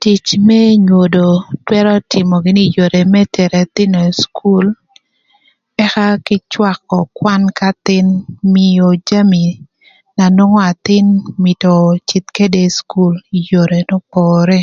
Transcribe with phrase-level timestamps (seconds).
[0.00, 1.26] Tic n'enyodo
[1.66, 4.66] twërö tïmö gïnï ï yore më tero ëthïnö ï cukul
[5.84, 8.06] ëka kï cwakö kwan k'athïn
[8.54, 9.46] mïö jami
[10.16, 11.06] na nwongo athïn
[11.42, 14.60] mïtö öcïdh këdë ï cukul ï yore n'opore